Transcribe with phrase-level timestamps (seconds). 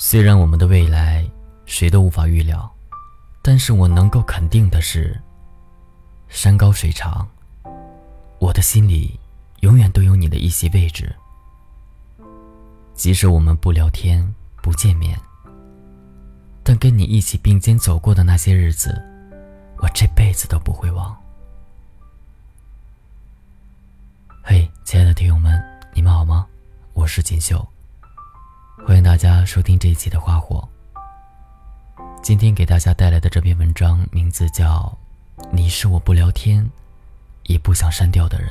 [0.00, 1.28] 虽然我们的未来
[1.66, 2.72] 谁都无法预料，
[3.42, 5.20] 但是我能够肯定的是，
[6.28, 7.28] 山高水长，
[8.38, 9.18] 我的心里
[9.58, 11.12] 永远都有你的一席位置。
[12.94, 14.32] 即使我们不聊天、
[14.62, 15.18] 不见面，
[16.62, 19.02] 但跟你一起并肩走过的那些日子，
[19.78, 21.20] 我这辈子都不会忘。
[24.44, 25.60] 嘿，亲爱的听友们，
[25.92, 26.46] 你们好吗？
[26.94, 27.66] 我是锦绣。
[28.86, 30.66] 欢迎大家收听这一期的花火。
[32.22, 34.96] 今天给大家带来的这篇文章名字叫
[35.50, 36.68] 《你是我不聊天，
[37.44, 38.50] 也不想删掉的人》。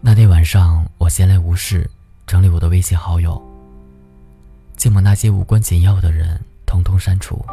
[0.00, 1.88] 那天晚上，我闲来无事，
[2.26, 3.40] 整理我的微信好友，
[4.76, 7.44] 竟把那些无关紧要的人统统删除。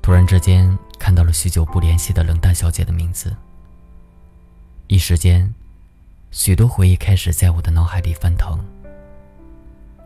[0.00, 3.34] 突然之间，看到了许久不联系的冷淡小姐的名字，
[4.86, 5.52] 一时间。
[6.32, 8.58] 许多回忆开始在我的脑海里翻腾。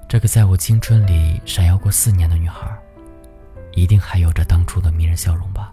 [0.09, 2.69] 这个在我青春里闪耀过四年的女孩，
[3.75, 5.73] 一定还有着当初的迷人笑容吧？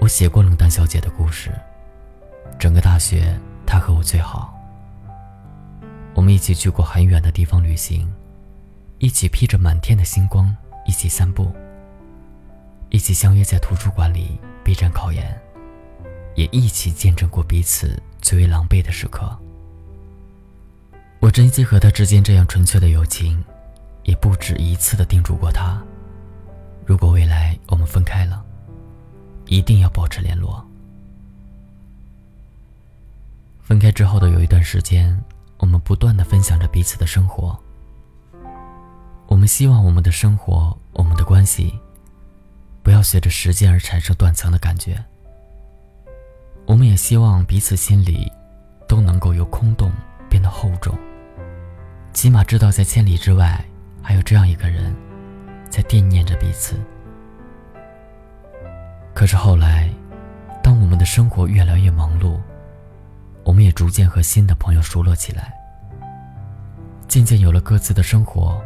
[0.00, 1.52] 我写过冷淡小姐的故事。
[2.58, 4.58] 整个大学，她和我最好。
[6.14, 8.10] 我们一起去过很远的地方旅行，
[8.98, 11.52] 一起披着满天的星光一起散步，
[12.88, 15.38] 一起相约在图书馆里备战考研。
[16.34, 19.36] 也一起见证过彼此最为狼狈的时刻。
[21.20, 23.42] 我珍惜和他之间这样纯粹的友情，
[24.04, 25.82] 也不止一次的叮嘱过他：
[26.86, 28.42] 如果未来我们分开了，
[29.46, 30.66] 一定要保持联络。
[33.62, 35.22] 分开之后的有一段时间，
[35.58, 37.58] 我们不断的分享着彼此的生活。
[39.28, 41.78] 我们希望我们的生活，我们的关系，
[42.82, 45.04] 不要随着时间而产生断层的感觉。
[46.70, 48.30] 我们也希望彼此心里
[48.86, 49.90] 都能够由空洞
[50.28, 50.96] 变得厚重，
[52.12, 53.60] 起码知道在千里之外
[54.00, 54.94] 还有这样一个人
[55.68, 56.76] 在惦念着彼此。
[59.12, 59.90] 可是后来，
[60.62, 62.38] 当我们的生活越来越忙碌，
[63.42, 65.52] 我们也逐渐和新的朋友熟络起来，
[67.08, 68.62] 渐渐有了各自的生活、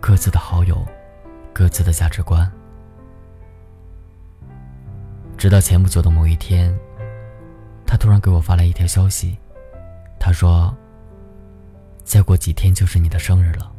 [0.00, 0.86] 各自的好友、
[1.54, 2.46] 各自的价值观。
[5.38, 6.78] 直到前不久的某一天。
[7.88, 9.38] 他突然给我发来一条消息，
[10.20, 10.76] 他说
[12.04, 13.72] ：“再过几天就是你的生日了。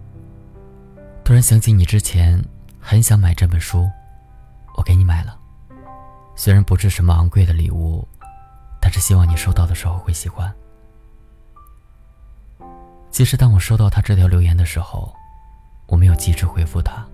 [1.24, 2.44] 突然想起你之前
[2.80, 3.88] 很想买这本书，
[4.76, 5.38] 我给你买了。
[6.36, 8.08] 虽然不是什么昂贵的礼物，
[8.82, 10.52] 但是希望你收到的时候会喜欢。”
[13.12, 15.14] 其实，当我收到他这条留言的时候，
[15.86, 17.06] 我没有及时回复他。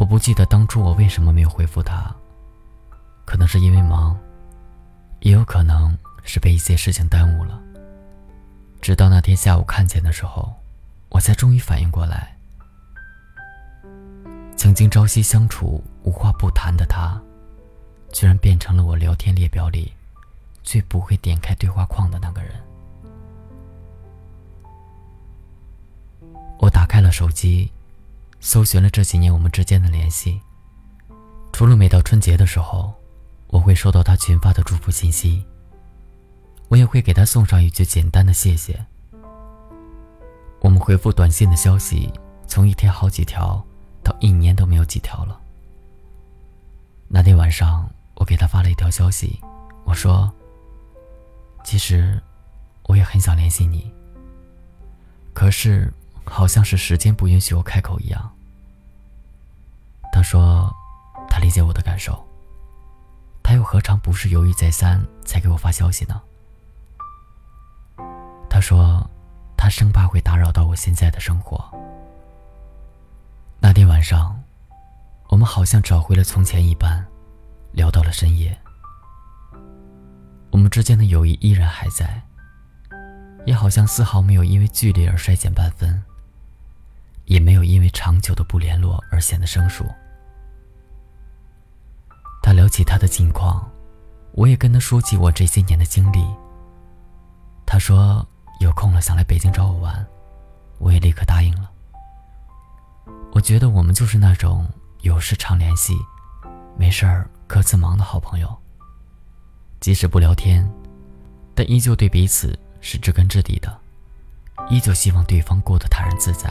[0.00, 2.12] 我不记得当初我为什么没有回复他，
[3.24, 4.18] 可能是因为忙。
[5.22, 7.60] 也有可能是被一些事情耽误了。
[8.80, 10.52] 直到那天下午看见的时候，
[11.10, 12.36] 我才终于反应过来。
[14.56, 17.20] 曾经朝夕相处、无话不谈的他，
[18.12, 19.92] 居然变成了我聊天列表里
[20.64, 22.52] 最不会点开对话框的那个人。
[26.58, 27.70] 我打开了手机，
[28.40, 30.40] 搜寻了这几年我们之间的联系，
[31.52, 32.92] 除了每到春节的时候。
[33.52, 35.44] 我会收到他群发的祝福信息，
[36.68, 38.82] 我也会给他送上一句简单的谢谢。
[40.60, 42.10] 我们回复短信的消息，
[42.48, 43.62] 从一天好几条，
[44.02, 45.38] 到一年都没有几条了。
[47.08, 49.38] 那天晚上，我给他发了一条消息，
[49.84, 50.32] 我说
[51.62, 52.18] ：“其实，
[52.84, 53.92] 我也很想联系你，
[55.34, 55.92] 可是
[56.24, 58.32] 好像是时间不允许我开口一样。”
[60.10, 60.74] 他说
[61.28, 62.26] ：“他理解我的感受。”
[63.42, 66.20] 他又何尝不是犹豫再三才给我发消息呢？
[68.48, 69.08] 他说，
[69.56, 71.62] 他生怕会打扰到我现在的生活。
[73.58, 74.42] 那天晚上，
[75.28, 77.04] 我们好像找回了从前一般，
[77.72, 78.56] 聊到了深夜。
[80.50, 82.22] 我们之间的友谊依然还在，
[83.46, 86.02] 也好像丝毫没有因为距离而衰减半分，
[87.24, 89.86] 也没有因为长久的不联络而显得生疏。
[92.72, 93.70] 他聊起他的近况，
[94.32, 96.24] 我也跟他说起我这些年的经历。
[97.66, 98.26] 他说
[98.60, 100.06] 有空了想来北京找我玩，
[100.78, 101.70] 我也立刻答应了。
[103.32, 104.66] 我觉得我们就是那种
[105.02, 105.94] 有事常联系，
[106.78, 108.50] 没事儿各自忙的好朋友。
[109.78, 110.66] 即使不聊天，
[111.54, 113.78] 但依旧对彼此是知根知底的，
[114.70, 116.50] 依旧希望对方过得坦然自在。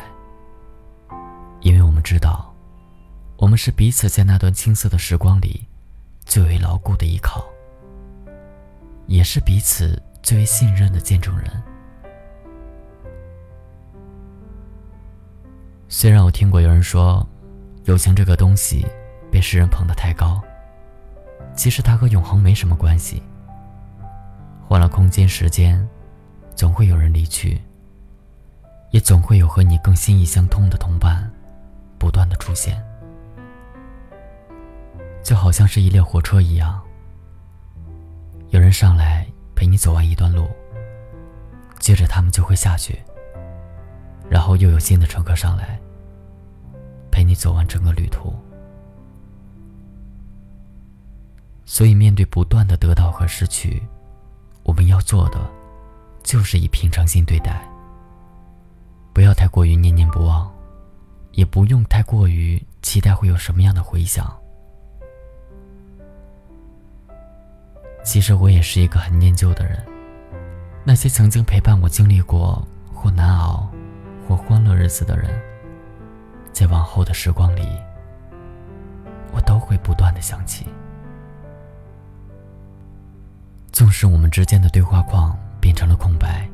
[1.61, 2.53] 因为我们知道，
[3.37, 5.65] 我们是彼此在那段青涩的时光里。
[6.31, 7.43] 最为牢固的依靠，
[9.07, 11.45] 也是彼此最为信任的见证人。
[15.89, 17.27] 虽然我听过有人说，
[17.83, 18.87] 友情这个东西
[19.29, 20.41] 被世人捧得太高，
[21.53, 23.21] 其实它和永恒没什么关系。
[24.65, 25.85] 换了空间、时间，
[26.55, 27.61] 总会有人离去，
[28.91, 31.29] 也总会有和你更心意相通的同伴
[31.99, 32.81] 不断的出现，
[35.23, 36.81] 就好像是一列火车一样，
[38.49, 39.25] 有人上来
[39.55, 40.49] 陪你走完一段路，
[41.79, 43.01] 接着他们就会下去，
[44.29, 45.79] 然后又有新的乘客上来。
[47.11, 48.33] 陪你走完整个旅途，
[51.65, 53.83] 所以面对不断的得到和失去，
[54.63, 55.37] 我们要做的
[56.23, 57.69] 就是以平常心对待，
[59.13, 60.49] 不要太过于念念不忘，
[61.33, 64.33] 也不用太过于期待会有什么样的回响。
[68.03, 69.77] 其实我也是一个很念旧的人，
[70.83, 73.69] 那些曾经陪伴我经历过或难熬
[74.27, 75.29] 或欢乐日子的人。
[76.51, 77.61] 在往后的时光里，
[79.31, 80.65] 我都会不断的想起。
[83.71, 86.45] 纵使我们之间的对话框变成了空白，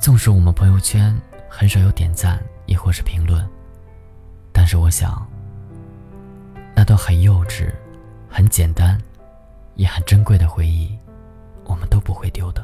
[0.00, 1.14] 纵使我们朋友圈
[1.48, 3.46] 很少有点赞亦或是评论，
[4.50, 5.24] 但是我想，
[6.74, 7.70] 那段很幼稚、
[8.30, 8.98] 很简单，
[9.80, 10.94] 也很珍贵的回忆，
[11.64, 12.62] 我们都不会丢的。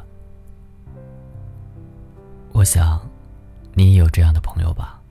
[2.51, 3.01] 我想，
[3.73, 5.01] 你也有这样的朋友吧。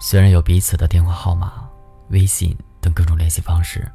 [0.00, 1.68] 虽然有彼此的电话号码、
[2.08, 3.86] 微信等各种联系方式，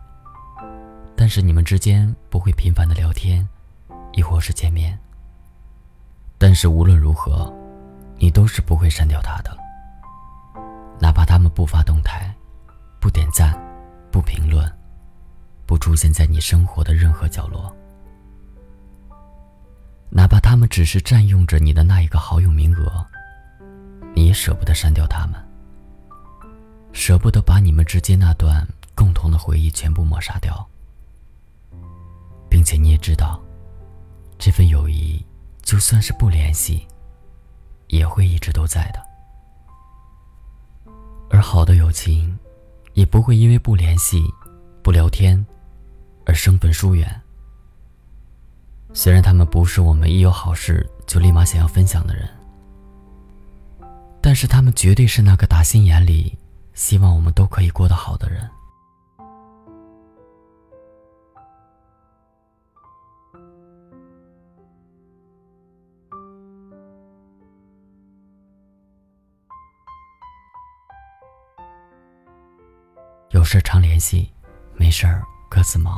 [1.15, 3.49] 但是你们之间不会频繁的聊天，
[4.13, 4.95] 亦或是见面。
[6.37, 7.51] 但是无论如何，
[8.19, 9.57] 你都是不会删掉他的，
[10.99, 12.31] 哪怕他们不发动态、
[13.01, 13.59] 不点赞、
[14.11, 14.71] 不评论、
[15.65, 17.75] 不出现在你生活的任何角落，
[20.09, 23.05] 哪怕他们只是占用着你的那一个好友名额，
[24.15, 25.35] 你也舍不得删掉他们。
[26.93, 30.65] 舍不得把你们之间那段共同的回忆全部抹杀掉，
[32.49, 33.41] 并且你也知道，
[34.37, 35.21] 这份友谊
[35.61, 36.87] 就算是不联系，
[37.87, 39.03] 也会一直都在的。
[41.29, 42.37] 而好的友情，
[42.93, 44.23] 也不会因为不联系、
[44.81, 45.45] 不聊天
[46.25, 47.21] 而生分疏远。
[48.93, 52.29] 虽然他们不是我们一有好事就立马想要分享的人，
[54.21, 56.37] 但是他们绝对是那个打心眼里。
[56.73, 58.49] 希望我们都可以过得好的人。
[73.29, 74.29] 有事常联系，
[74.75, 75.07] 没事
[75.49, 75.97] 各自忙。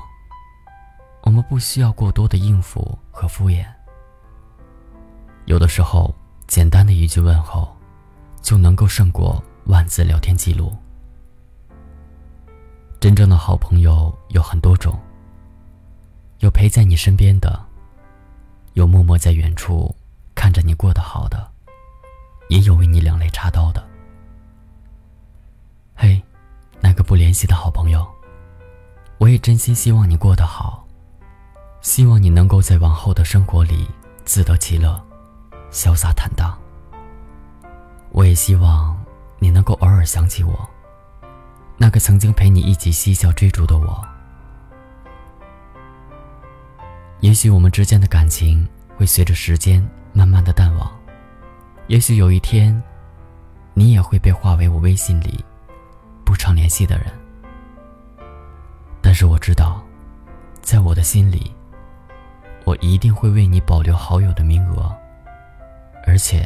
[1.49, 3.65] 不需要过多的应付和敷衍。
[5.45, 6.13] 有的时候，
[6.47, 7.75] 简单的一句问候，
[8.41, 9.43] 就能够胜过。
[9.67, 10.73] 万字聊天记录。
[13.01, 14.97] 真正的好朋友有很多种，
[16.39, 17.61] 有陪在你身边的，
[18.75, 19.93] 有默默在远处
[20.33, 21.51] 看着你过得好的，
[22.47, 23.85] 也有为你两肋插刀的。
[25.93, 26.23] 嘿，
[26.79, 28.07] 那个不联系的好朋友，
[29.17, 30.86] 我也真心希望你过得好，
[31.97, 33.89] 希望你能够在往后的生活里
[34.23, 35.03] 自得其乐，
[35.71, 36.55] 潇洒坦荡。
[38.11, 38.95] 我也希望。
[39.39, 40.69] 你能够偶尔想起我，
[41.75, 44.07] 那个曾经陪你一起嬉笑追逐的我。
[47.19, 50.91] 也许我们之间的感情会随着时间慢慢的淡忘，
[51.87, 52.79] 也许有一天，
[53.73, 55.43] 你也会被划为我微信里
[56.23, 57.07] 不常联系的人。
[59.01, 59.83] 但是我知道，
[60.61, 61.51] 在我的心里，
[62.67, 64.93] 我一定会为你保留好友的名额，
[66.05, 66.45] 而且，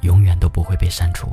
[0.00, 1.32] 永远都不会被删除。